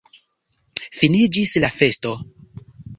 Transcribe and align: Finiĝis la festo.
Finiĝis 1.01 1.55
la 1.65 1.73
festo. 1.79 2.19